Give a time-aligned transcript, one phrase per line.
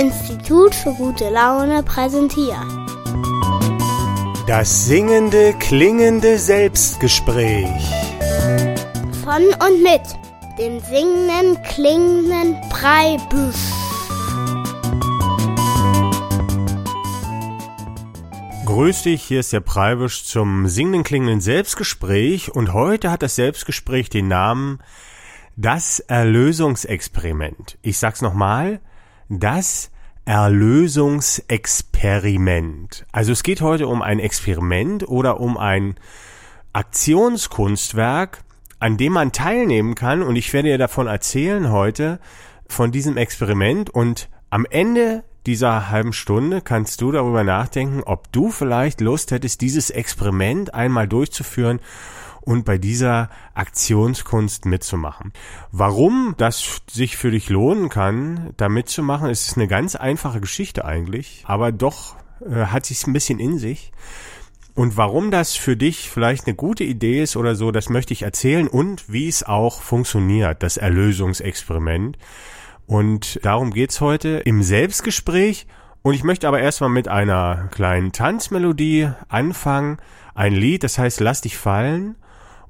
[0.00, 2.56] Institut für gute Laune präsentiert.
[4.46, 7.68] Das singende, klingende Selbstgespräch.
[9.22, 10.00] Von und mit
[10.58, 13.56] dem singenden, klingenden Breibüsch.
[18.64, 24.08] Grüß dich, hier ist der Preibisch zum singenden, klingenden Selbstgespräch und heute hat das Selbstgespräch
[24.08, 24.78] den Namen
[25.56, 27.76] Das Erlösungsexperiment.
[27.82, 28.80] Ich sag's nochmal,
[29.30, 29.90] das
[30.24, 33.06] Erlösungsexperiment.
[33.12, 35.94] Also es geht heute um ein Experiment oder um ein
[36.72, 38.42] Aktionskunstwerk,
[38.80, 42.18] an dem man teilnehmen kann und ich werde dir davon erzählen heute
[42.66, 48.50] von diesem Experiment und am Ende dieser halben Stunde kannst du darüber nachdenken, ob du
[48.50, 51.80] vielleicht Lust hättest, dieses Experiment einmal durchzuführen
[52.40, 55.32] und bei dieser Aktionskunst mitzumachen.
[55.72, 61.44] Warum das sich für dich lohnen kann, da mitzumachen, ist eine ganz einfache Geschichte eigentlich,
[61.46, 63.92] aber doch äh, hat sich ein bisschen in sich.
[64.74, 68.22] Und warum das für dich vielleicht eine gute Idee ist oder so, das möchte ich
[68.22, 72.16] erzählen und wie es auch funktioniert, das Erlösungsexperiment.
[72.90, 75.68] Und darum geht's heute im Selbstgespräch.
[76.02, 79.98] Und ich möchte aber erstmal mit einer kleinen Tanzmelodie anfangen.
[80.34, 82.16] Ein Lied, das heißt Lass dich fallen.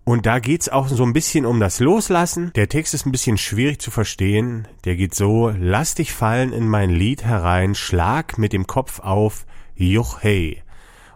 [0.04, 2.52] Und da geht's auch so ein bisschen um das Loslassen.
[2.54, 4.68] Der Text ist ein bisschen schwierig zu verstehen.
[4.84, 9.46] Der geht so, lass dich fallen in mein Lied herein, schlag mit dem Kopf auf,
[9.74, 10.62] Joch hey.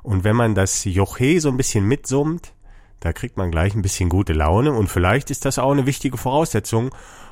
[0.03, 2.55] Und wenn man das Joch hey so ein bisschen mitsummt,
[3.01, 6.17] da kriegt man gleich ein bisschen gute Laune und vielleicht ist das auch eine wichtige
[6.17, 6.89] Voraussetzung,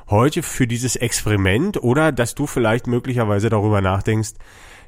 [0.09, 4.33] heute für dieses Experiment oder dass du vielleicht möglicherweise darüber nachdenkst,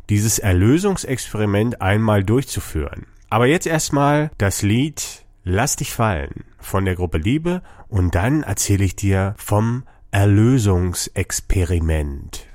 [0.09, 3.07] dieses Erlösungsexperiment einmal durchzuführen.
[3.29, 8.83] Aber jetzt erstmal das Lied Lass dich fallen von der Gruppe Liebe und dann erzähle
[8.83, 12.47] ich dir vom Erlösungsexperiment.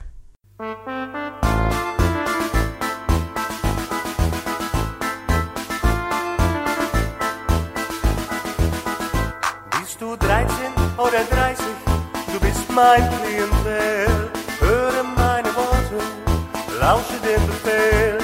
[12.71, 14.31] Mein Klientel.
[14.61, 15.99] Höre meine Worte,
[16.81, 18.19] lausche dem Befehl.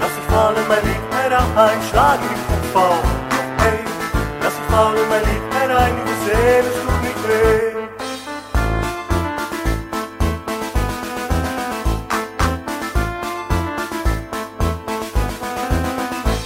[0.00, 3.04] Lass dich fallen, mein Lied herein, schlag die Kopf auf.
[3.58, 3.80] Hey,
[4.42, 7.72] lass dich fallen, mein Lied herein, du sehen, es tut nicht weh.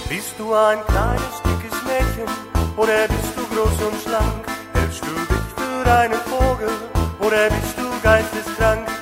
[0.09, 2.29] Bist du ein kleines, dickes Mädchen
[2.75, 4.45] oder bist du groß und schlank?
[4.73, 6.86] Hältst du dich für einen Vogel?
[7.27, 8.96] Oder bist du geisteskrank?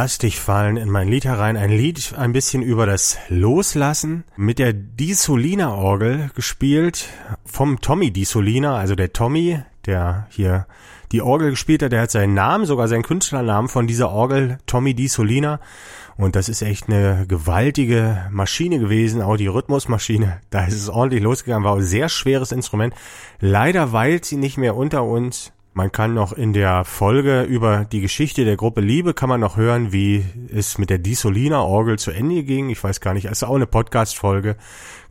[0.00, 1.56] Lass dich fallen in mein Lied herein.
[1.56, 7.08] Ein Lied ein bisschen über das Loslassen mit der Disolina Orgel gespielt
[7.44, 10.68] vom Tommy Disolina, also der Tommy, der hier
[11.10, 14.94] die Orgel gespielt hat, der hat seinen Namen, sogar seinen Künstlernamen von dieser Orgel, Tommy
[14.94, 15.58] Disolina.
[16.16, 20.40] Und das ist echt eine gewaltige Maschine gewesen, auch die Rhythmusmaschine.
[20.50, 22.94] Da ist es ordentlich losgegangen, war ein sehr schweres Instrument.
[23.40, 28.00] Leider weilt sie nicht mehr unter uns Man kann noch in der Folge über die
[28.00, 32.10] Geschichte der Gruppe Liebe kann man noch hören, wie es mit der Diesolina Orgel zu
[32.10, 32.68] Ende ging.
[32.68, 34.56] Ich weiß gar nicht, ist auch eine Podcast-Folge.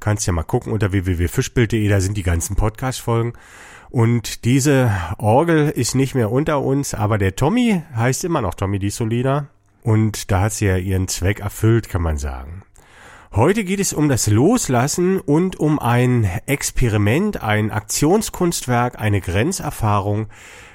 [0.01, 3.31] Kannst ja mal gucken unter www.fischbild.de, da sind die ganzen Podcast-Folgen.
[3.91, 8.77] Und diese Orgel ist nicht mehr unter uns, aber der Tommy heißt immer noch Tommy
[8.77, 9.47] Diesolina.
[9.83, 12.63] Und da hat sie ja ihren Zweck erfüllt, kann man sagen.
[13.37, 20.25] Heute geht es um das Loslassen und um ein Experiment, ein Aktionskunstwerk, eine Grenzerfahrung.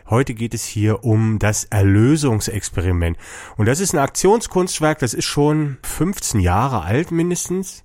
[0.08, 3.18] Heute geht es hier um das Erlösungsexperiment.
[3.56, 7.82] Und das ist ein Aktionskunstwerk, das ist schon 15 Jahre alt mindestens.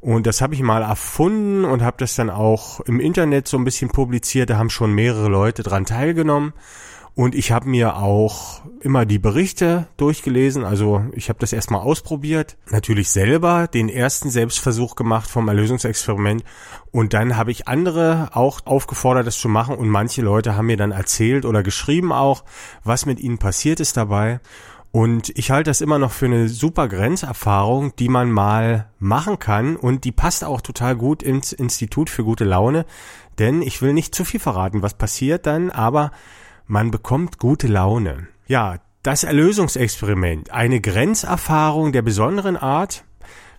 [0.00, 3.64] Und das habe ich mal erfunden und habe das dann auch im Internet so ein
[3.64, 4.50] bisschen publiziert.
[4.50, 6.52] Da haben schon mehrere Leute dran teilgenommen.
[7.16, 10.64] Und ich habe mir auch immer die Berichte durchgelesen.
[10.64, 12.58] Also ich habe das erstmal ausprobiert.
[12.68, 16.44] Natürlich selber den ersten Selbstversuch gemacht vom Erlösungsexperiment.
[16.90, 19.76] Und dann habe ich andere auch aufgefordert, das zu machen.
[19.76, 22.44] Und manche Leute haben mir dann erzählt oder geschrieben auch,
[22.84, 24.38] was mit ihnen passiert ist dabei.
[24.92, 29.76] Und ich halte das immer noch für eine super Grenzerfahrung, die man mal machen kann.
[29.76, 32.84] Und die passt auch total gut ins Institut für gute Laune.
[33.38, 36.10] Denn ich will nicht zu viel verraten, was passiert dann, aber
[36.66, 38.28] man bekommt gute Laune.
[38.46, 43.04] Ja, das Erlösungsexperiment, eine Grenzerfahrung der besonderen Art.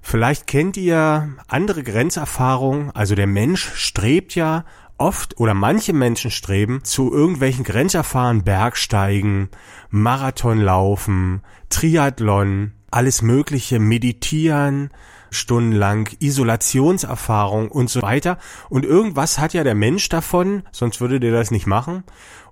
[0.01, 4.65] Vielleicht kennt ihr andere Grenzerfahrungen, also der Mensch strebt ja
[4.97, 9.49] oft oder manche Menschen streben zu irgendwelchen Grenzerfahren, Bergsteigen,
[9.89, 14.89] Marathonlaufen, Triathlon, alles Mögliche, meditieren,
[15.29, 18.37] stundenlang, Isolationserfahrung und so weiter.
[18.69, 22.03] Und irgendwas hat ja der Mensch davon, sonst würde der das nicht machen.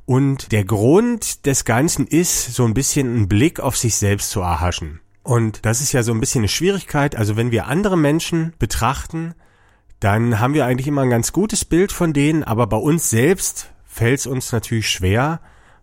[0.05, 4.41] Und der Grund des Ganzen ist, so ein bisschen einen Blick auf sich selbst zu
[4.41, 5.01] erhaschen.
[5.23, 7.15] Und das ist ja so ein bisschen eine Schwierigkeit.
[7.15, 9.33] Also wenn wir andere Menschen betrachten,
[9.99, 13.71] dann haben wir eigentlich immer ein ganz gutes Bild von denen, aber bei uns selbst
[13.83, 15.41] fällt es uns natürlich schwer,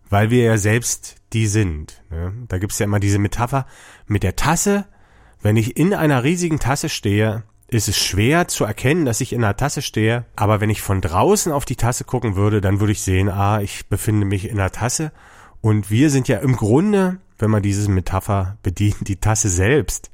[0.09, 2.01] weil wir ja selbst die sind.
[2.09, 2.33] Ne?
[2.47, 3.65] Da gibt's ja immer diese Metapher
[4.05, 4.85] mit der Tasse.
[5.41, 7.43] Wenn ich in einer riesigen Tasse stehe,
[7.73, 10.25] ist es schwer zu erkennen, dass ich in einer Tasse stehe.
[10.35, 13.61] Aber wenn ich von draußen auf die Tasse gucken würde, dann würde ich sehen, ah,
[13.61, 15.11] ich befinde mich in einer Tasse.
[15.61, 20.11] Und wir sind ja im Grunde, wenn man diese Metapher bedient, die Tasse selbst.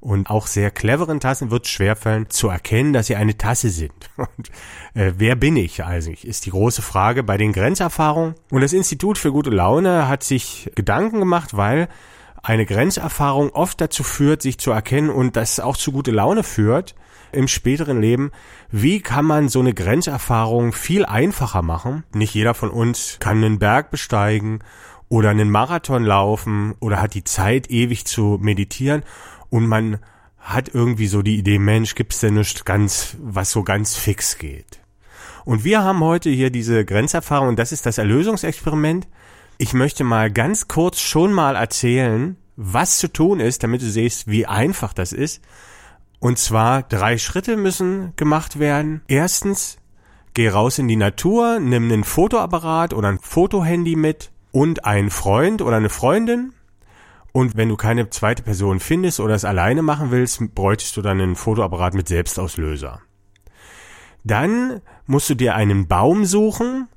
[0.00, 3.92] Und auch sehr cleveren Tassen wird es schwerfallen zu erkennen, dass sie eine Tasse sind.
[4.16, 4.50] Und
[4.94, 8.34] äh, wer bin ich eigentlich, ist die große Frage bei den Grenzerfahrungen.
[8.50, 11.88] Und das Institut für gute Laune hat sich Gedanken gemacht, weil
[12.46, 16.94] eine Grenzerfahrung oft dazu führt, sich zu erkennen und das auch zu gute Laune führt
[17.32, 18.30] im späteren Leben.
[18.70, 22.04] Wie kann man so eine Grenzerfahrung viel einfacher machen?
[22.14, 24.60] Nicht jeder von uns kann einen Berg besteigen
[25.08, 29.02] oder einen Marathon laufen oder hat die Zeit ewig zu meditieren
[29.50, 29.98] und man
[30.38, 34.78] hat irgendwie so die Idee, Mensch, gibt's denn nicht ganz, was so ganz fix geht?
[35.44, 39.08] Und wir haben heute hier diese Grenzerfahrung und das ist das Erlösungsexperiment.
[39.58, 44.28] Ich möchte mal ganz kurz schon mal erzählen, was zu tun ist, damit du siehst,
[44.28, 45.42] wie einfach das ist.
[46.18, 49.00] Und zwar drei Schritte müssen gemacht werden.
[49.08, 49.78] Erstens,
[50.34, 55.62] geh raus in die Natur, nimm einen Fotoapparat oder ein Fotohandy mit und einen Freund
[55.62, 56.52] oder eine Freundin.
[57.32, 61.20] Und wenn du keine zweite Person findest oder es alleine machen willst, bräuchtest du dann
[61.20, 63.00] einen Fotoapparat mit Selbstauslöser.
[64.22, 66.88] Dann musst du dir einen Baum suchen,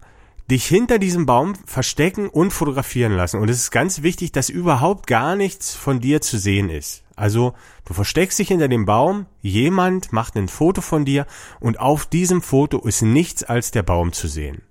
[0.50, 3.40] dich hinter diesem Baum verstecken und fotografieren lassen.
[3.40, 7.04] Und es ist ganz wichtig, dass überhaupt gar nichts von dir zu sehen ist.
[7.16, 7.54] Also
[7.86, 11.28] du versteckst dich hinter dem Baum, jemand macht ein Foto von dir
[11.60, 14.62] und auf diesem Foto ist nichts als der Baum zu sehen.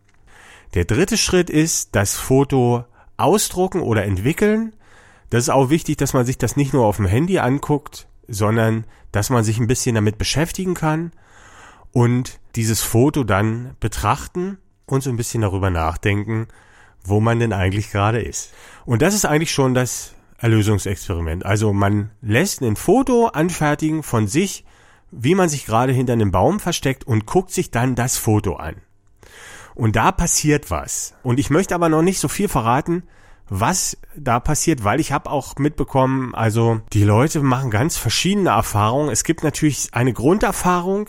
[0.75, 2.85] Der dritte Schritt ist das Foto
[3.17, 4.75] ausdrucken oder entwickeln.
[5.31, 8.85] Das ist auch wichtig, dass man sich das nicht nur auf dem Handy anguckt, sondern
[9.13, 11.13] dass man sich ein bisschen damit beschäftigen kann
[11.93, 14.59] und dieses Foto dann betrachten
[14.93, 16.49] und so ein bisschen darüber nachdenken,
[17.05, 18.53] wo man denn eigentlich gerade ist.
[18.85, 21.45] Und das ist eigentlich schon das Erlösungsexperiment.
[21.45, 24.65] Also man lässt ein Foto anfertigen von sich,
[25.11, 28.77] wie man sich gerade hinter einem Baum versteckt und guckt sich dann das Foto an.
[29.75, 31.15] Und da passiert was.
[31.23, 33.05] Und ich möchte aber noch nicht so viel verraten,
[33.49, 39.11] was da passiert, weil ich habe auch mitbekommen, also die Leute machen ganz verschiedene Erfahrungen.
[39.11, 41.09] Es gibt natürlich eine Grunderfahrung,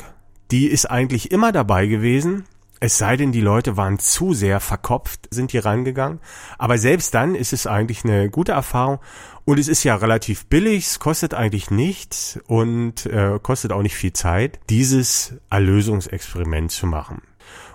[0.52, 2.46] die ist eigentlich immer dabei gewesen.
[2.80, 6.20] Es sei denn, die Leute waren zu sehr verkopft, sind hier rangegangen.
[6.58, 9.00] Aber selbst dann ist es eigentlich eine gute Erfahrung.
[9.44, 13.96] Und es ist ja relativ billig, es kostet eigentlich nichts und äh, kostet auch nicht
[13.96, 17.22] viel Zeit, dieses Erlösungsexperiment zu machen.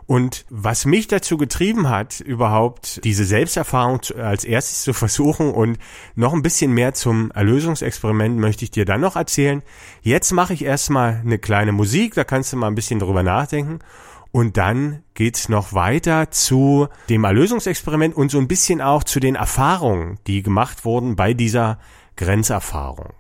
[0.07, 5.79] Und was mich dazu getrieben hat, überhaupt diese Selbsterfahrung als erstes zu versuchen und
[6.15, 9.63] noch ein bisschen mehr zum Erlösungsexperiment möchte ich dir dann noch erzählen.
[10.03, 13.81] Jetzt mache ich erstmal eine kleine Musik, da kannst du mal ein bisschen drüber nachdenken.
[14.35, 19.37] Und dann geht's noch weiter zu dem Erlösungsexperiment und so ein bisschen auch zu den
[19.37, 21.79] Erfahrungen, die gemacht wurden bei dieser
[22.17, 23.13] Grenzerfahrung.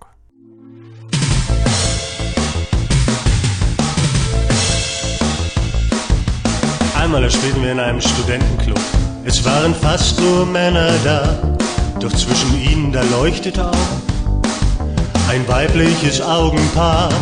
[6.98, 8.80] Einmal da wir in einem Studentenclub.
[9.24, 11.56] Es waren fast nur Männer da,
[12.00, 17.12] doch zwischen ihnen da leuchtete auch ein weibliches Augenpaar.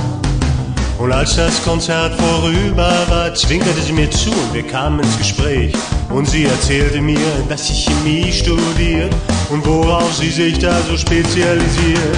[1.02, 5.72] Und als das Konzert vorüber war, zwinkerte sie mir zu und wir kamen ins Gespräch.
[6.10, 7.18] Und sie erzählte mir,
[7.48, 9.12] dass sie Chemie studiert
[9.50, 12.16] und worauf sie sich da so spezialisiert.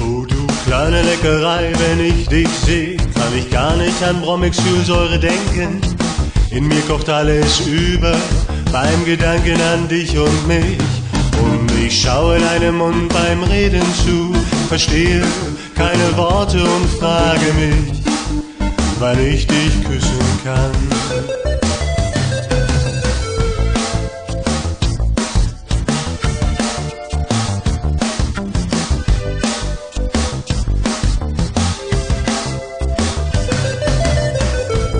[0.00, 5.80] Oh du kleine Leckerei, wenn ich dich sehe, kann ich gar nicht an Bromexylsäure denken.
[6.50, 8.16] In mir kocht alles über
[8.72, 10.78] beim Gedanken an dich und mich.
[11.40, 14.34] Und ich schaue deinem Mund beim Reden zu,
[14.68, 15.22] verstehe
[15.78, 18.02] keine Worte und frage mich,
[18.98, 20.72] wann ich dich küssen kann.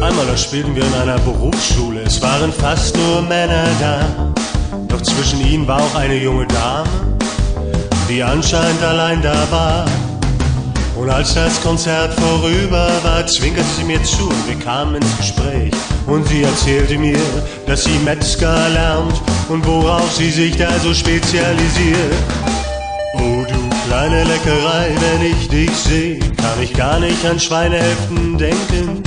[0.01, 4.33] Einmal da spielten wir in einer Berufsschule, es waren fast nur Männer da.
[4.87, 6.89] Doch zwischen ihnen war auch eine junge Dame,
[8.09, 9.85] die anscheinend allein da war.
[10.99, 15.71] Und als das Konzert vorüber war, zwinkerte sie mir zu und wir kamen ins Gespräch.
[16.07, 17.21] Und sie erzählte mir,
[17.67, 19.14] dass sie Metzger lernt
[19.49, 22.14] und worauf sie sich da so spezialisiert.
[23.14, 29.02] Oh du kleine Leckerei, wenn ich dich sehe, kann ich gar nicht an Schweinehälften denken.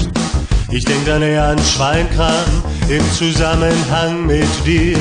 [0.71, 4.97] Ich denk dann eher an Schweinkram im Zusammenhang mit dir.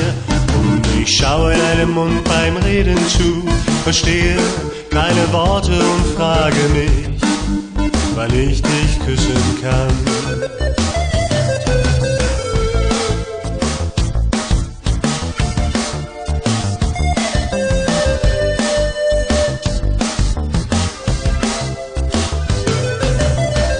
[0.59, 3.43] Und ich schaue deinem Mund beim Reden zu,
[3.83, 4.37] verstehe
[4.91, 7.21] keine Worte und frage mich,
[8.15, 9.87] wann ich dich küssen kann.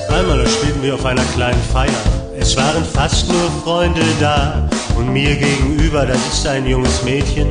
[0.10, 2.21] Einmal spielten wir auf einer kleinen Feier.
[2.40, 4.68] Es waren fast nur Freunde da.
[4.98, 7.50] Und mir gegenüber, da ist ein junges Mädchen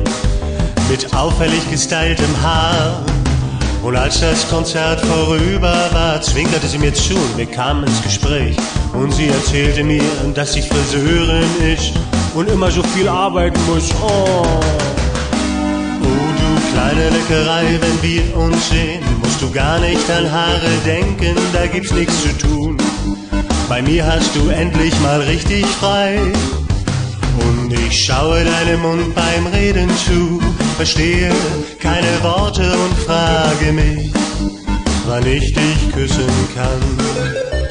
[0.89, 3.03] mit auffällig gestyltem Haar.
[3.83, 8.55] Und als das Konzert vorüber war, zwinkerte sie mir zu und wir kamen ins Gespräch.
[8.93, 10.03] Und sie erzählte mir,
[10.35, 11.93] dass sie Friseurin ist
[12.35, 13.89] und immer so viel arbeiten muss.
[14.01, 14.45] Oh.
[16.03, 21.35] Oh, du kleine Leckerei, wenn wir uns sehen, musst du gar nicht an Haare denken,
[21.53, 22.77] da gibt's nichts zu tun.
[23.71, 26.19] Bei mir hast du endlich mal richtig frei.
[27.39, 30.41] Und ich schaue deinem Mund beim Reden zu,
[30.75, 31.31] verstehe
[31.79, 34.11] keine Worte und frage mich,
[35.07, 37.70] wann ich dich küssen kann.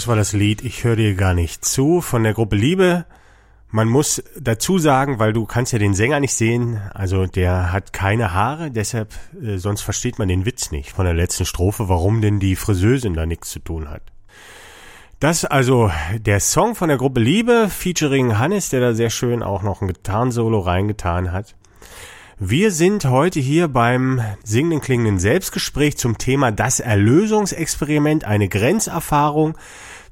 [0.00, 3.04] Das war das Lied Ich höre dir gar nicht zu von der Gruppe Liebe.
[3.68, 7.92] Man muss dazu sagen, weil du kannst ja den Sänger nicht sehen, also der hat
[7.92, 12.22] keine Haare, deshalb äh, sonst versteht man den Witz nicht von der letzten Strophe, warum
[12.22, 14.00] denn die Friseusin da nichts zu tun hat.
[15.18, 19.62] Das also der Song von der Gruppe Liebe featuring Hannes, der da sehr schön auch
[19.62, 21.56] noch ein Gitarrensolo reingetan hat.
[22.42, 29.58] Wir sind heute hier beim singenden klingenden Selbstgespräch zum Thema das Erlösungsexperiment, eine Grenzerfahrung,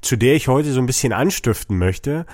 [0.01, 2.25] zu der ich heute so ein bisschen anstiften möchte.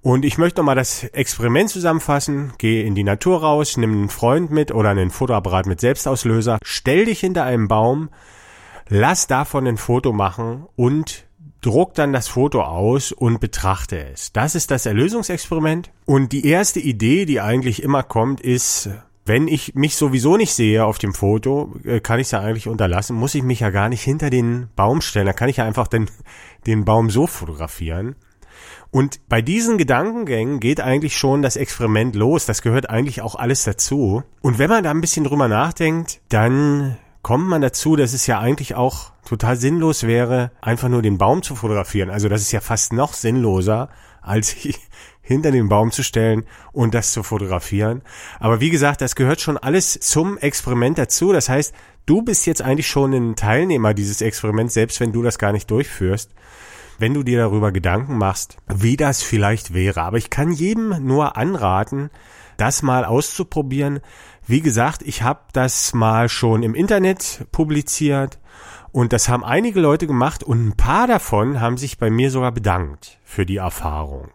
[0.00, 2.52] Und ich möchte nochmal das Experiment zusammenfassen.
[2.58, 7.06] Geh in die Natur raus, nimm einen Freund mit oder einen Fotoapparat mit Selbstauslöser, stell
[7.06, 8.10] dich hinter einem Baum,
[8.88, 11.26] lass davon ein Foto machen und
[11.60, 14.32] druck dann das Foto aus und betrachte es.
[14.32, 15.90] Das ist das Erlösungsexperiment.
[16.04, 18.90] Und die erste Idee, die eigentlich immer kommt, ist,
[19.28, 22.68] wenn ich mich sowieso nicht sehe auf dem Foto, äh, kann ich es ja eigentlich
[22.68, 25.26] unterlassen, muss ich mich ja gar nicht hinter den Baum stellen.
[25.26, 26.10] Da kann ich ja einfach den,
[26.66, 28.16] den Baum so fotografieren.
[28.90, 32.46] Und bei diesen Gedankengängen geht eigentlich schon das Experiment los.
[32.46, 34.22] Das gehört eigentlich auch alles dazu.
[34.40, 38.38] Und wenn man da ein bisschen drüber nachdenkt, dann kommt man dazu, dass es ja
[38.38, 42.08] eigentlich auch total sinnlos wäre, einfach nur den Baum zu fotografieren.
[42.08, 43.90] Also das ist ja fast noch sinnloser,
[44.22, 44.56] als
[45.28, 48.00] hinter den Baum zu stellen und das zu fotografieren.
[48.40, 51.34] Aber wie gesagt, das gehört schon alles zum Experiment dazu.
[51.34, 51.74] Das heißt,
[52.06, 55.70] du bist jetzt eigentlich schon ein Teilnehmer dieses Experiments, selbst wenn du das gar nicht
[55.70, 56.30] durchführst.
[56.98, 60.02] wenn du dir darüber Gedanken machst, wie das vielleicht wäre.
[60.02, 62.10] Aber ich kann jedem nur anraten,
[62.56, 64.00] das mal auszuprobieren.
[64.46, 68.40] Wie gesagt, ich habe das mal schon im Internet publiziert
[68.90, 72.52] und das haben einige Leute gemacht und ein paar davon haben sich bei mir sogar
[72.52, 74.30] bedankt für die Erfahrung.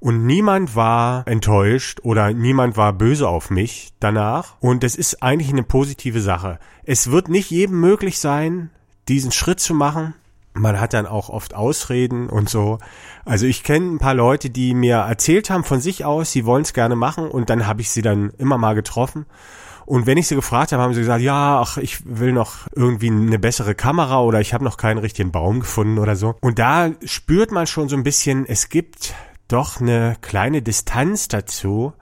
[0.00, 4.54] Und niemand war enttäuscht oder niemand war böse auf mich danach.
[4.60, 6.58] Und das ist eigentlich eine positive Sache.
[6.84, 8.70] Es wird nicht jedem möglich sein,
[9.08, 10.14] diesen Schritt zu machen.
[10.54, 12.78] Man hat dann auch oft Ausreden und so.
[13.26, 16.62] Also ich kenne ein paar Leute, die mir erzählt haben von sich aus, sie wollen
[16.62, 19.26] es gerne machen und dann habe ich sie dann immer mal getroffen.
[19.86, 23.10] Und wenn ich sie gefragt habe, haben sie gesagt, ja, ach, ich will noch irgendwie
[23.10, 26.36] eine bessere Kamera oder ich habe noch keinen richtigen Baum gefunden oder so.
[26.40, 29.14] Und da spürt man schon so ein bisschen, es gibt
[29.52, 31.92] doch eine kleine Distanz dazu,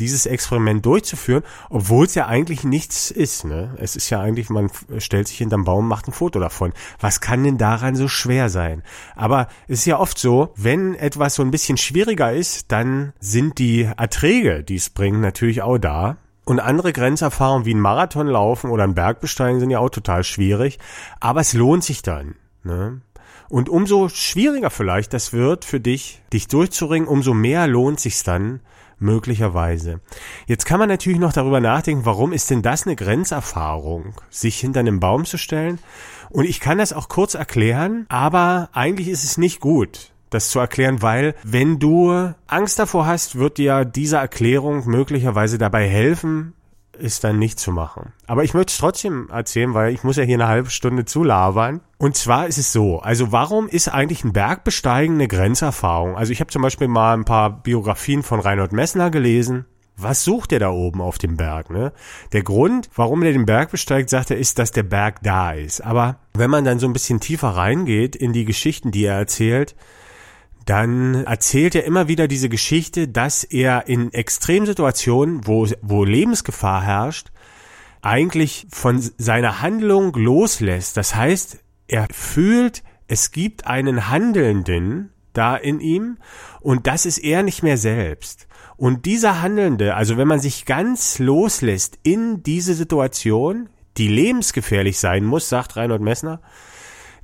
[0.00, 3.44] dieses Experiment durchzuführen, obwohl es ja eigentlich nichts ist.
[3.44, 3.74] Ne?
[3.78, 6.72] Es ist ja eigentlich, man stellt sich hinterm Baum, macht ein Foto davon.
[7.00, 8.82] Was kann denn daran so schwer sein?
[9.16, 13.58] Aber es ist ja oft so, wenn etwas so ein bisschen schwieriger ist, dann sind
[13.58, 16.16] die Erträge, die es bringt, natürlich auch da.
[16.44, 20.78] Und andere Grenzerfahrungen wie ein Marathon laufen oder ein Bergbesteigen sind ja auch total schwierig.
[21.20, 22.36] Aber es lohnt sich dann.
[22.64, 23.02] Ne?
[23.48, 28.60] Und umso schwieriger vielleicht das wird für dich, dich durchzuringen, umso mehr lohnt sich's dann
[28.98, 30.00] möglicherweise.
[30.46, 34.80] Jetzt kann man natürlich noch darüber nachdenken, warum ist denn das eine Grenzerfahrung, sich hinter
[34.80, 35.78] einem Baum zu stellen?
[36.30, 40.58] Und ich kann das auch kurz erklären, aber eigentlich ist es nicht gut, das zu
[40.58, 46.52] erklären, weil wenn du Angst davor hast, wird dir diese Erklärung möglicherweise dabei helfen,
[46.98, 48.12] ist dann nicht zu machen.
[48.26, 51.80] Aber ich möchte es trotzdem erzählen, weil ich muss ja hier eine halbe Stunde zulabern.
[51.98, 56.16] Und zwar ist es so, also warum ist eigentlich ein Bergbesteigen eine Grenzerfahrung?
[56.16, 59.66] Also ich habe zum Beispiel mal ein paar Biografien von Reinhold Messner gelesen.
[60.00, 61.70] Was sucht er da oben auf dem Berg?
[61.70, 61.92] Ne?
[62.32, 65.80] Der Grund, warum er den Berg besteigt, sagt er, ist, dass der Berg da ist.
[65.80, 69.74] Aber wenn man dann so ein bisschen tiefer reingeht in die Geschichten, die er erzählt,
[70.68, 77.28] dann erzählt er immer wieder diese Geschichte, dass er in Extremsituationen, wo, wo Lebensgefahr herrscht,
[78.02, 80.98] eigentlich von seiner Handlung loslässt.
[80.98, 86.18] Das heißt, er fühlt, es gibt einen Handelnden da in ihm
[86.60, 88.46] und das ist er nicht mehr selbst.
[88.76, 95.24] Und dieser Handelnde, also wenn man sich ganz loslässt in diese Situation, die lebensgefährlich sein
[95.24, 96.42] muss, sagt Reinhold Messner,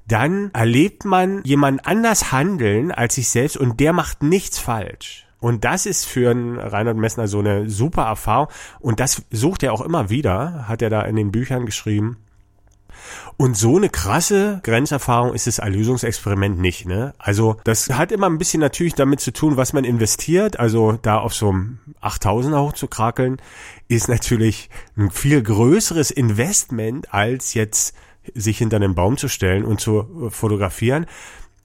[0.06, 5.26] dann erlebt man jemand anders handeln als sich selbst und der macht nichts falsch.
[5.40, 8.48] Und das ist für einen Reinhard Messner so eine super Erfahrung.
[8.80, 12.16] Und das sucht er auch immer wieder, hat er da in den Büchern geschrieben.
[13.36, 17.12] Und so eine krasse Grenzerfahrung ist das Erlösungsexperiment nicht, ne?
[17.18, 20.58] Also, das hat immer ein bisschen natürlich damit zu tun, was man investiert.
[20.58, 23.36] Also, da auf so einem 8000er hochzukrakeln,
[23.88, 27.94] ist natürlich ein viel größeres Investment als jetzt
[28.34, 31.06] sich hinter einen Baum zu stellen und zu äh, fotografieren.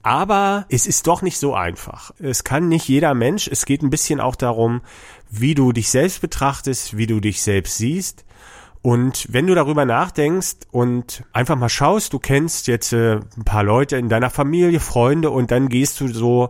[0.02, 2.12] Aber es ist doch nicht so einfach.
[2.18, 3.48] Es kann nicht jeder Mensch.
[3.48, 4.80] Es geht ein bisschen auch darum,
[5.30, 8.24] wie du dich selbst betrachtest, wie du dich selbst siehst.
[8.82, 13.62] Und wenn du darüber nachdenkst und einfach mal schaust, du kennst jetzt äh, ein paar
[13.62, 16.48] Leute in deiner Familie, Freunde und dann gehst du so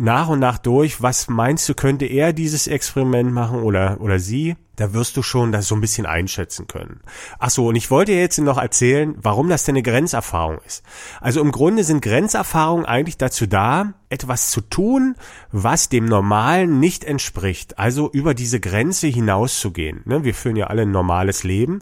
[0.00, 4.56] nach und nach durch, was meinst du, könnte er dieses Experiment machen oder, oder sie?
[4.76, 7.00] Da wirst du schon das so ein bisschen einschätzen können.
[7.38, 10.82] Ach so, und ich wollte jetzt noch erzählen, warum das denn eine Grenzerfahrung ist.
[11.20, 15.16] Also im Grunde sind Grenzerfahrungen eigentlich dazu da, etwas zu tun,
[15.52, 17.78] was dem Normalen nicht entspricht.
[17.78, 20.00] Also über diese Grenze hinauszugehen.
[20.06, 21.80] Ne, wir führen ja alle ein normales Leben.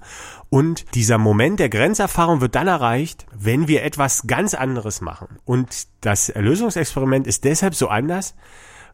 [0.51, 5.39] Und dieser Moment der Grenzerfahrung wird dann erreicht, wenn wir etwas ganz anderes machen.
[5.45, 8.35] Und das Erlösungsexperiment ist deshalb so anders,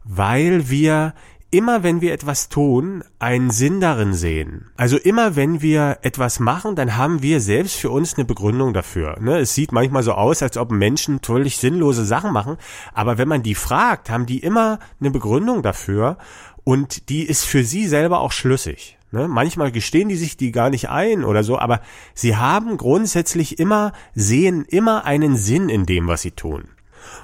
[0.03, 1.13] weil wir
[1.55, 4.71] immer wenn wir etwas tun, einen Sinn darin sehen.
[4.75, 9.17] Also immer wenn wir etwas machen, dann haben wir selbst für uns eine Begründung dafür.
[9.21, 9.37] Ne?
[9.37, 12.57] Es sieht manchmal so aus, als ob Menschen völlig sinnlose Sachen machen,
[12.93, 16.17] aber wenn man die fragt, haben die immer eine Begründung dafür
[16.65, 18.94] und die ist für sie selber auch schlüssig.
[19.11, 19.27] Ne?
[19.27, 21.81] Manchmal gestehen die sich die gar nicht ein oder so, aber
[22.13, 26.65] sie haben grundsätzlich immer, sehen immer einen Sinn in dem, was sie tun.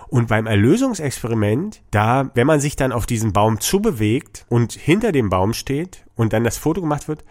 [0.07, 5.29] Und beim Erlösungsexperiment, da, wenn man sich dann auf diesen Baum zubewegt und hinter dem
[5.29, 7.23] Baum steht und dann das Foto gemacht wird,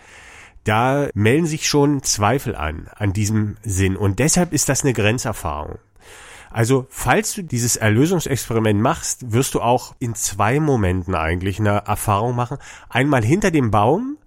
[0.65, 3.97] da melden sich schon Zweifel an, an diesem Sinn.
[3.97, 5.79] Und deshalb ist das eine Grenzerfahrung.
[6.51, 12.35] Also, falls du dieses Erlösungsexperiment machst, wirst du auch in zwei Momenten eigentlich eine Erfahrung
[12.35, 12.59] machen.
[12.89, 14.19] Einmal hinter dem Baum,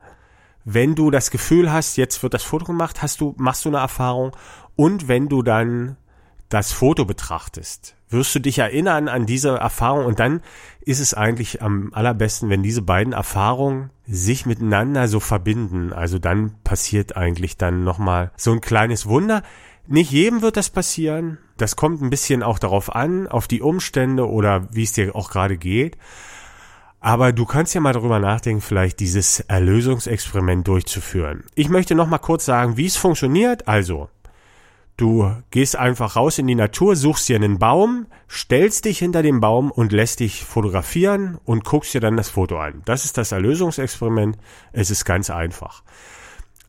[0.65, 3.79] wenn du das Gefühl hast, jetzt wird das Foto gemacht, hast du, machst du eine
[3.79, 4.31] Erfahrung.
[4.75, 5.97] Und wenn du dann
[6.49, 10.41] das Foto betrachtest, wirst du dich erinnern an diese Erfahrung und dann
[10.81, 15.91] ist es eigentlich am allerbesten, wenn diese beiden Erfahrungen sich miteinander so verbinden.
[15.91, 19.41] Also dann passiert eigentlich dann nochmal so ein kleines Wunder.
[19.87, 21.39] Nicht jedem wird das passieren.
[21.57, 25.29] Das kommt ein bisschen auch darauf an, auf die Umstände oder wie es dir auch
[25.29, 25.97] gerade geht.
[27.03, 31.43] Aber du kannst ja mal darüber nachdenken, vielleicht dieses Erlösungsexperiment durchzuführen.
[31.53, 33.67] Ich möchte noch mal kurz sagen, wie es funktioniert.
[33.67, 34.07] Also,
[34.95, 39.41] du gehst einfach raus in die Natur, suchst dir einen Baum, stellst dich hinter dem
[39.41, 42.83] Baum und lässt dich fotografieren und guckst dir dann das Foto an.
[42.85, 44.37] Das ist das Erlösungsexperiment.
[44.71, 45.83] Es ist ganz einfach.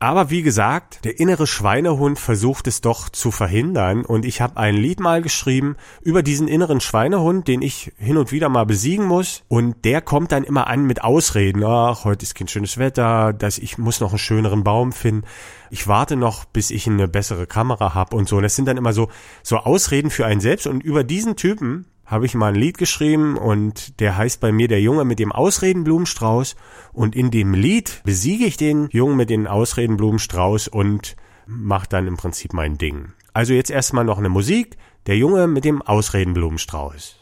[0.05, 4.77] Aber wie gesagt, der innere Schweinehund versucht es doch zu verhindern und ich habe ein
[4.77, 9.45] Lied mal geschrieben über diesen inneren Schweinehund, den ich hin und wieder mal besiegen muss
[9.49, 11.65] und der kommt dann immer an mit Ausreden.
[11.65, 15.27] Ach, heute ist kein schönes Wetter, dass ich muss noch einen schöneren Baum finden.
[15.71, 18.37] Ich warte noch, bis ich eine bessere Kamera habe und so.
[18.37, 19.09] Und das sind dann immer so
[19.43, 23.37] so Ausreden für einen selbst und über diesen Typen habe ich mal ein Lied geschrieben
[23.37, 26.57] und der heißt bei mir der Junge mit dem Ausredenblumenstrauß
[26.93, 32.17] und in dem Lied besiege ich den Jungen mit dem Ausredenblumenstrauß und mache dann im
[32.17, 33.13] Prinzip mein Ding.
[33.33, 37.17] Also jetzt erstmal noch eine Musik, der Junge mit dem Ausredenblumenstrauß.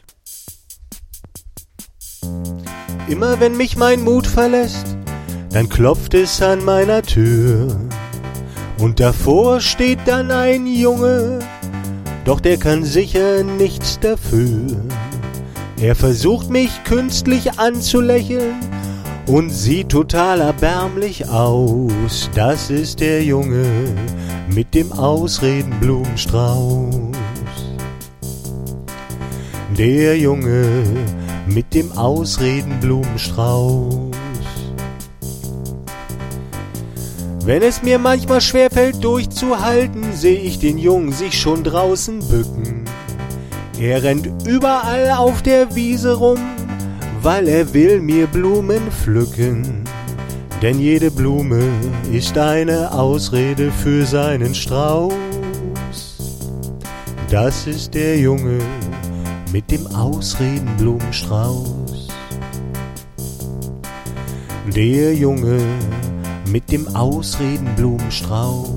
[3.07, 4.97] Immer wenn mich mein Mut verlässt,
[5.49, 7.79] dann klopft es an meiner Tür.
[8.79, 11.39] Und davor steht dann ein Junge,
[12.25, 14.67] doch der kann sicher nichts dafür.
[15.81, 18.55] Er versucht mich künstlich anzulächeln
[19.27, 22.29] und sieht total erbärmlich aus.
[22.35, 23.65] Das ist der Junge
[24.53, 26.95] mit dem Ausredenblumenstrauß.
[29.77, 30.65] Der Junge
[31.47, 34.12] mit dem Ausredenblumenstrauß.
[37.45, 42.85] Wenn es mir manchmal schwerfällt durchzuhalten, sehe ich den Jungen sich schon draußen bücken.
[43.77, 46.39] Er rennt überall auf der Wiese rum,
[47.21, 49.83] weil er will mir Blumen pflücken.
[50.61, 51.61] Denn jede Blume
[52.13, 55.13] ist eine Ausrede für seinen Strauß.
[57.29, 58.59] Das ist der Junge
[59.51, 62.07] mit dem Ausredenblumenstrauß.
[64.73, 65.59] Der Junge
[66.53, 68.69] mit dem Ausredenblumenstrauß.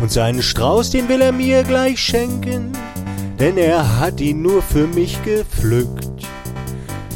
[0.00, 2.72] Und seinen Strauß, den will er mir gleich schenken,
[3.38, 6.26] denn er hat ihn nur für mich gepflückt.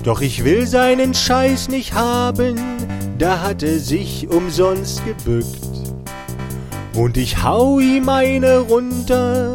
[0.04, 2.79] Doch ich will seinen Scheiß nicht haben,
[3.20, 5.60] da hat er sich umsonst gebückt.
[6.94, 9.54] Und ich hau ihm eine runter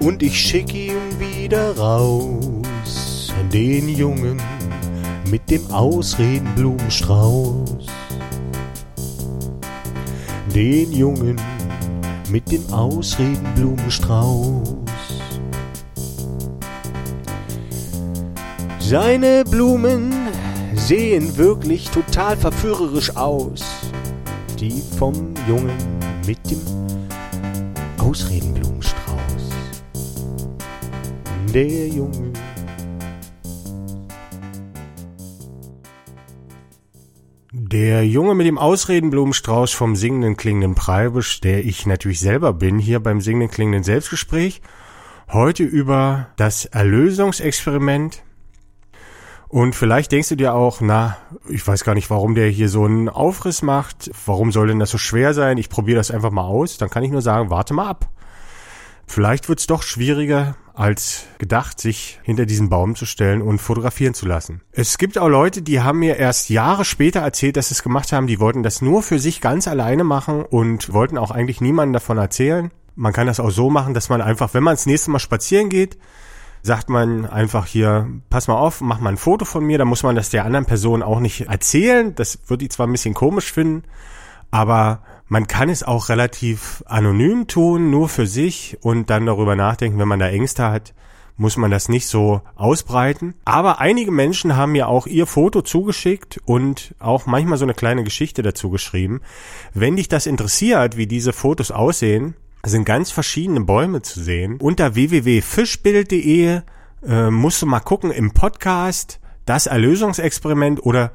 [0.00, 3.34] und ich schick ihn wieder raus.
[3.52, 4.40] Den Jungen
[5.28, 7.86] mit dem Ausredenblumenstrauß.
[10.54, 11.34] Den Jungen
[12.30, 14.76] mit dem Ausredenblumenstrauß.
[18.78, 20.17] Seine Blumen
[20.88, 23.62] sehen wirklich total verführerisch aus.
[24.58, 25.76] Die vom Jungen
[26.26, 26.62] mit dem
[27.98, 29.50] Ausredenblumenstrauß.
[31.52, 32.32] Der Junge.
[37.52, 43.00] Der Junge mit dem Ausredenblumenstrauß vom singenden klingenden Preibisch, der ich natürlich selber bin, hier
[43.00, 44.62] beim singenden klingenden Selbstgespräch.
[45.30, 48.22] Heute über das Erlösungsexperiment
[49.48, 51.16] und vielleicht denkst du dir auch, na,
[51.48, 54.10] ich weiß gar nicht, warum der hier so einen Aufriss macht.
[54.26, 55.56] Warum soll denn das so schwer sein?
[55.56, 56.76] Ich probiere das einfach mal aus.
[56.76, 58.10] Dann kann ich nur sagen, warte mal ab.
[59.06, 64.26] Vielleicht wird's doch schwieriger als gedacht, sich hinter diesen Baum zu stellen und fotografieren zu
[64.26, 64.60] lassen.
[64.70, 68.12] Es gibt auch Leute, die haben mir erst Jahre später erzählt, dass sie es gemacht
[68.12, 68.26] haben.
[68.26, 72.18] Die wollten das nur für sich ganz alleine machen und wollten auch eigentlich niemandem davon
[72.18, 72.70] erzählen.
[72.94, 75.70] Man kann das auch so machen, dass man einfach, wenn man das nächste Mal spazieren
[75.70, 75.96] geht,
[76.68, 80.02] sagt man einfach hier, pass mal auf, mach mal ein Foto von mir, da muss
[80.02, 82.14] man das der anderen Person auch nicht erzählen.
[82.14, 83.84] Das wird die zwar ein bisschen komisch finden,
[84.50, 89.98] aber man kann es auch relativ anonym tun, nur für sich und dann darüber nachdenken,
[89.98, 90.92] wenn man da Ängste hat,
[91.38, 93.34] muss man das nicht so ausbreiten.
[93.46, 98.04] Aber einige Menschen haben mir auch ihr Foto zugeschickt und auch manchmal so eine kleine
[98.04, 99.22] Geschichte dazu geschrieben.
[99.72, 104.58] Wenn dich das interessiert, wie diese Fotos aussehen, sind ganz verschiedene Bäume zu sehen.
[104.60, 106.60] Unter www.fischbild.de
[107.06, 111.12] äh, musst du mal gucken im Podcast das Erlösungsexperiment oder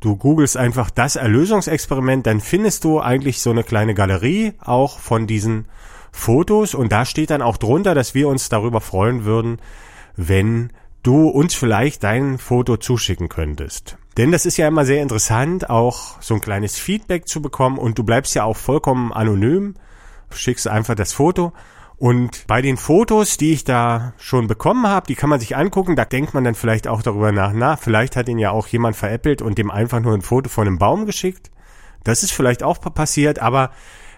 [0.00, 5.26] du googelst einfach das Erlösungsexperiment, dann findest du eigentlich so eine kleine Galerie auch von
[5.26, 5.66] diesen
[6.12, 9.58] Fotos und da steht dann auch drunter, dass wir uns darüber freuen würden,
[10.16, 10.70] wenn
[11.02, 13.98] du uns vielleicht dein Foto zuschicken könntest.
[14.16, 17.98] Denn das ist ja immer sehr interessant, auch so ein kleines Feedback zu bekommen und
[17.98, 19.74] du bleibst ja auch vollkommen anonym
[20.30, 21.52] schickst einfach das Foto.
[21.96, 25.96] Und bei den Fotos, die ich da schon bekommen habe, die kann man sich angucken,
[25.96, 28.96] da denkt man dann vielleicht auch darüber nach, na, vielleicht hat ihn ja auch jemand
[28.96, 31.50] veräppelt und dem einfach nur ein Foto von einem Baum geschickt.
[32.02, 33.70] Das ist vielleicht auch passiert, aber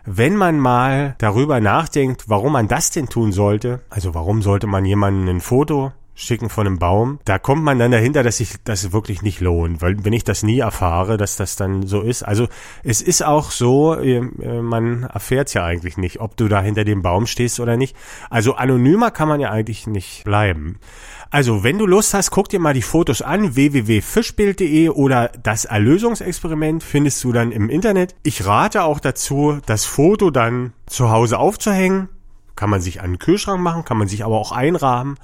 [0.05, 4.85] wenn man mal darüber nachdenkt, warum man das denn tun sollte, also warum sollte man
[4.85, 8.93] jemandem ein Foto schicken von einem Baum, da kommt man dann dahinter, dass sich das
[8.93, 12.23] wirklich nicht lohnt, weil wenn ich das nie erfahre, dass das dann so ist.
[12.23, 12.49] Also
[12.83, 17.03] es ist auch so, äh, man erfährt ja eigentlich nicht, ob du da hinter dem
[17.03, 17.95] Baum stehst oder nicht.
[18.31, 20.81] Also anonymer kann man ja eigentlich nicht bleiben.
[21.29, 26.85] Also, wenn du Lust hast, guck dir mal die Fotos an, www.fischbild.de oder das Erlösungsexperiment
[26.85, 28.15] findest du dann im Internet.
[28.23, 32.09] Ich rate auch dazu, das Foto dann zu Hause aufzuhängen.
[32.55, 35.19] Kann man sich an den Kühlschrank machen, kann man sich aber auch einrahmen.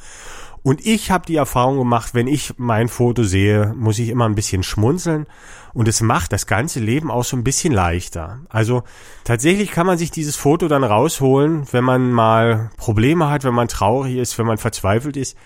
[0.62, 4.36] Und ich habe die Erfahrung gemacht, wenn ich mein Foto sehe, muss ich immer ein
[4.36, 5.26] bisschen schmunzeln.
[5.74, 8.40] Und es macht das ganze Leben auch so ein bisschen leichter.
[8.48, 8.84] Also
[9.24, 13.68] tatsächlich kann man sich dieses Foto dann rausholen, wenn man mal Probleme hat, wenn man
[13.68, 15.36] traurig ist, wenn man verzweifelt ist.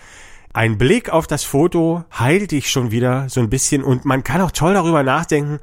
[0.52, 4.40] Ein Blick auf das Foto heilt dich schon wieder so ein bisschen und man kann
[4.40, 5.60] auch toll darüber nachdenken,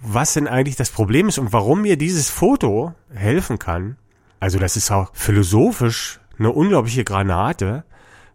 [0.00, 3.96] was denn eigentlich das Problem ist und warum mir dieses Foto helfen kann.
[4.40, 7.84] Also das ist auch philosophisch eine unglaubliche Granate.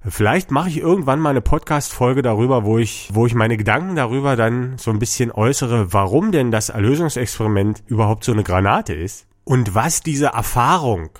[0.07, 4.35] Vielleicht mache ich irgendwann mal eine Podcast-Folge darüber, wo ich, wo ich meine Gedanken darüber
[4.35, 9.75] dann so ein bisschen äußere, warum denn das Erlösungsexperiment überhaupt so eine Granate ist und
[9.75, 11.11] was diese Erfahrung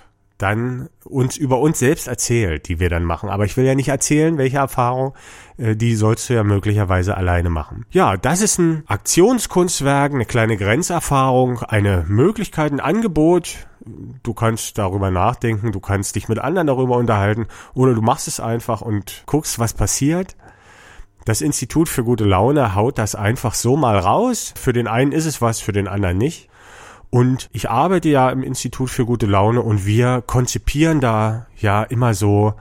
[0.42, 3.28] dann uns über uns selbst erzählt, die wir dann machen.
[3.28, 5.14] Aber ich will ja nicht erzählen, welche Erfahrung,
[5.56, 7.86] äh, die sollst du ja möglicherweise alleine machen.
[7.90, 13.68] Ja, das ist ein Aktionskunstwerk, eine kleine Grenzerfahrung, eine Möglichkeit, ein Angebot.
[14.22, 18.40] Du kannst darüber nachdenken, du kannst dich mit anderen darüber unterhalten oder du machst es
[18.40, 20.36] einfach und guckst, was passiert.
[21.24, 24.54] Das Institut für gute Laune haut das einfach so mal raus.
[24.56, 26.48] Für den einen ist es was, für den anderen nicht.
[27.14, 32.14] Und ich arbeite ja im Institut für gute Laune und wir konzipieren da ja immer
[32.14, 32.54] so,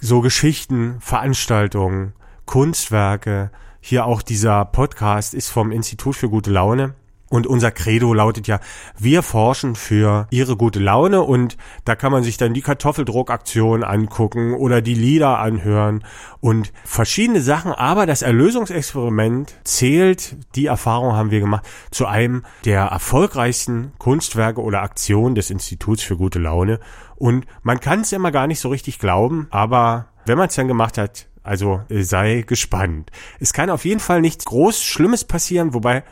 [0.00, 2.12] so Geschichten, Veranstaltungen,
[2.44, 3.52] Kunstwerke.
[3.80, 6.96] Hier auch dieser Podcast ist vom Institut für gute Laune.
[7.34, 8.60] Und unser Credo lautet ja,
[8.96, 14.54] wir forschen für ihre gute Laune und da kann man sich dann die Kartoffeldruckaktion angucken
[14.54, 16.04] oder die Lieder anhören
[16.38, 17.72] und verschiedene Sachen.
[17.72, 24.82] Aber das Erlösungsexperiment zählt, die Erfahrung haben wir gemacht, zu einem der erfolgreichsten Kunstwerke oder
[24.82, 26.78] Aktionen des Instituts für gute Laune.
[27.16, 30.68] Und man kann es immer gar nicht so richtig glauben, aber wenn man es dann
[30.68, 33.10] gemacht hat, also sei gespannt.
[33.40, 36.04] Es kann auf jeden Fall nichts groß Schlimmes passieren, wobei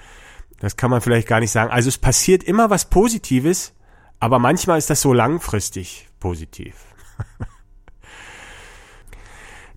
[0.63, 1.73] das kann man vielleicht gar nicht sagen.
[1.73, 3.75] Also es passiert immer was Positives,
[4.21, 6.77] aber manchmal ist das so langfristig positiv.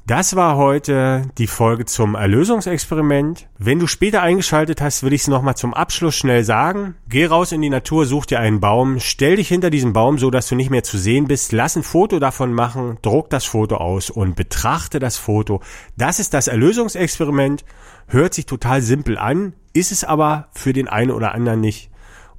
[0.08, 3.48] Das war heute die Folge zum Erlösungsexperiment.
[3.58, 6.94] Wenn du später eingeschaltet hast, will ich es nochmal zum Abschluss schnell sagen.
[7.10, 10.30] Geh raus in die Natur, such dir einen Baum, stell dich hinter diesen Baum so,
[10.30, 13.78] dass du nicht mehr zu sehen bist, lass ein Foto davon machen, druck das Foto
[13.78, 15.62] aus und betrachte das Foto.
[15.98, 17.66] Das ist das Erlösungsexperiment.
[18.06, 21.90] Hört sich total simpel an, ist es aber für den einen oder anderen nicht.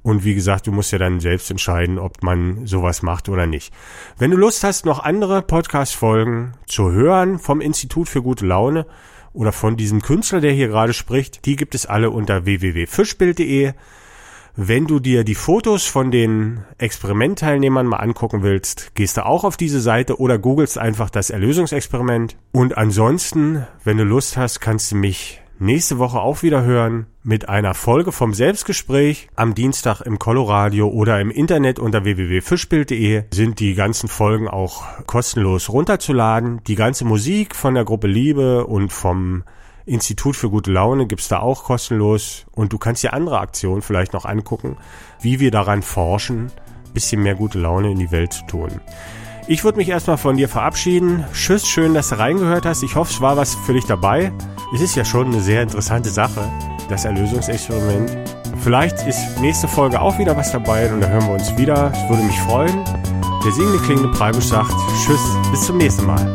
[0.07, 3.73] Und wie gesagt, du musst ja dann selbst entscheiden, ob man sowas macht oder nicht.
[4.17, 8.85] Wenn du Lust hast, noch andere Podcast-Folgen zu hören vom Institut für gute Laune
[9.33, 13.73] oder von diesem Künstler, der hier gerade spricht, die gibt es alle unter www.fischbild.de.
[14.55, 19.57] Wenn du dir die Fotos von den Experimentteilnehmern mal angucken willst, gehst du auch auf
[19.57, 22.37] diese Seite oder googelst einfach das Erlösungsexperiment.
[22.53, 27.49] Und ansonsten, wenn du Lust hast, kannst du mich nächste Woche auch wieder hören mit
[27.49, 33.75] einer Folge vom Selbstgespräch am Dienstag im Coloradio oder im Internet unter www.fischbild.de sind die
[33.75, 36.61] ganzen Folgen auch kostenlos runterzuladen.
[36.67, 39.43] Die ganze Musik von der Gruppe Liebe und vom
[39.85, 44.13] Institut für gute Laune gibt's da auch kostenlos und du kannst dir andere Aktionen vielleicht
[44.13, 44.77] noch angucken,
[45.21, 46.51] wie wir daran forschen,
[46.93, 48.81] bisschen mehr gute Laune in die Welt zu tun.
[49.49, 51.23] Ich würde mich erstmal von dir verabschieden.
[51.31, 52.83] Tschüss, schön, dass du reingehört hast.
[52.83, 54.33] Ich hoffe, es war was für dich dabei.
[54.75, 56.41] Es ist ja schon eine sehr interessante Sache,
[56.89, 58.11] das Erlösungsexperiment.
[58.61, 61.93] Vielleicht ist nächste Folge auch wieder was dabei und dann hören wir uns wieder.
[61.93, 62.83] Es würde mich freuen.
[63.45, 64.73] Der singende klingende Preibusch sagt
[65.05, 66.33] Tschüss, bis zum nächsten Mal.